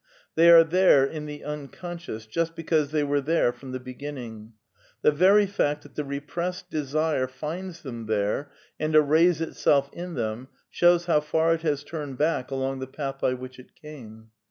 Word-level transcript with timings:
® 0.01 0.03
They 0.33 0.49
are 0.49 0.63
there, 0.63 1.05
in 1.05 1.27
the 1.27 1.43
Unconscious, 1.43 2.25
just 2.25 2.55
because 2.55 2.89
they 2.89 3.03
were 3.03 3.21
there 3.21 3.51
from 3.53 3.71
the 3.71 3.79
beginning. 3.79 4.53
The 5.03 5.11
very 5.11 5.45
fact 5.45 5.83
that 5.83 5.93
the 5.93 6.03
repressed 6.03 6.71
desire 6.71 7.27
finds 7.27 7.83
them 7.83 8.07
there 8.07 8.51
and 8.79 8.95
arrays 8.95 9.41
itself 9.41 9.91
in 9.93 10.15
them 10.15 10.47
shows 10.71 11.05
how 11.05 11.19
far 11.19 11.53
it 11.53 11.61
has 11.61 11.83
turned 11.83 12.17
back 12.17 12.49
along 12.49 12.79
the 12.79 12.87
path 12.87 13.21
by 13.21 13.35
which 13.35 13.59
it 13.59 13.75
came. 13.75 14.31